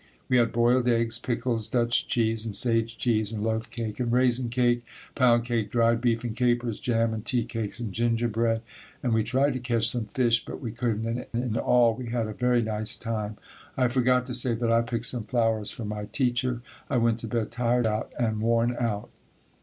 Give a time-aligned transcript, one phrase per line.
[0.29, 4.49] We had boiled eggs, pickles, Dutch cheese and sage cheese and loaf cake and raisin
[4.49, 8.63] cake, pound cake, dried beef and capers, jam and tea cakes and gingerbread,
[9.03, 12.25] and we tried to catch some fish but we couldn't, and in all we had
[12.25, 13.37] a very nice time.
[13.77, 16.63] I forgot to say that I picked some flowers for my teacher.
[16.89, 19.11] I went to bed tired out and worn out."